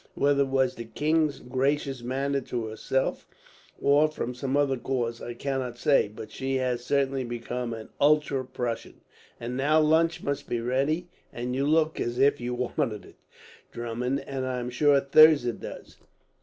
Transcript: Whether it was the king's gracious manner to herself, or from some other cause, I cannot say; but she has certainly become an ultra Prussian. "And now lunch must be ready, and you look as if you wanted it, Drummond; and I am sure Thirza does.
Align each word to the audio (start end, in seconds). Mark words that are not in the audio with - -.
Whether 0.15 0.41
it 0.41 0.47
was 0.47 0.73
the 0.73 0.85
king's 0.85 1.39
gracious 1.39 2.01
manner 2.01 2.41
to 2.41 2.65
herself, 2.65 3.27
or 3.79 4.07
from 4.07 4.33
some 4.33 4.57
other 4.57 4.75
cause, 4.75 5.21
I 5.21 5.35
cannot 5.35 5.77
say; 5.77 6.07
but 6.07 6.31
she 6.31 6.55
has 6.55 6.83
certainly 6.83 7.23
become 7.23 7.71
an 7.71 7.89
ultra 8.01 8.43
Prussian. 8.43 9.01
"And 9.39 9.55
now 9.55 9.79
lunch 9.79 10.23
must 10.23 10.49
be 10.49 10.59
ready, 10.59 11.09
and 11.31 11.55
you 11.55 11.67
look 11.67 11.99
as 12.01 12.17
if 12.17 12.41
you 12.41 12.55
wanted 12.55 13.05
it, 13.05 13.17
Drummond; 13.71 14.21
and 14.21 14.43
I 14.47 14.59
am 14.59 14.71
sure 14.71 14.99
Thirza 15.01 15.53
does. 15.53 15.97